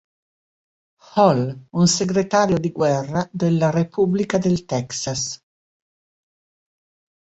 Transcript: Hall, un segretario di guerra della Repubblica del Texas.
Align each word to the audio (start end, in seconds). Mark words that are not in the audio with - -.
Hall, 1.13 1.53
un 1.73 1.85
segretario 1.87 2.57
di 2.57 2.71
guerra 2.71 3.29
della 3.31 3.69
Repubblica 3.69 4.39
del 4.39 4.65
Texas. 4.65 5.39